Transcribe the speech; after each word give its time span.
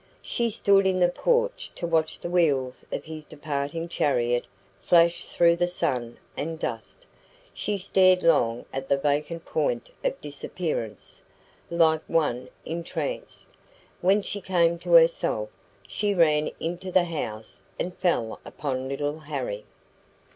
She 0.23 0.49
stood 0.49 0.87
in 0.87 0.99
the 0.99 1.09
porch 1.09 1.69
to 1.75 1.85
watch 1.85 2.19
the 2.19 2.27
wheels 2.27 2.87
of 2.91 3.03
his 3.03 3.23
departing 3.23 3.87
chariot 3.87 4.47
flash 4.81 5.25
through 5.25 5.57
the 5.57 5.67
sun 5.67 6.17
and 6.35 6.57
dust. 6.57 7.05
She 7.53 7.77
stared 7.77 8.23
long 8.23 8.65
at 8.73 8.89
the 8.89 8.97
vacant 8.97 9.45
point 9.45 9.91
of 10.03 10.19
disappearance, 10.19 11.21
like 11.69 12.01
one 12.07 12.49
entranced. 12.65 13.51
When 14.01 14.23
she 14.23 14.41
came 14.41 14.79
to 14.79 14.93
herself, 14.93 15.49
she 15.87 16.15
ran 16.15 16.49
into 16.59 16.91
the 16.91 17.03
house 17.03 17.61
and 17.79 17.95
fell 17.95 18.39
upon 18.43 18.89
little 18.89 19.19
Harry. 19.19 19.65